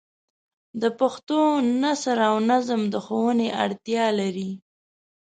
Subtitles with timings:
[0.81, 1.39] د پښتو
[1.81, 4.51] نثر او نظم د ښوونې اړتیا لري.